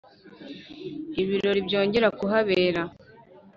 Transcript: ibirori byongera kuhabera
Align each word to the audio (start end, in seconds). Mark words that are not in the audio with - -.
ibirori 1.21 1.59
byongera 1.67 2.07
kuhabera 2.19 2.81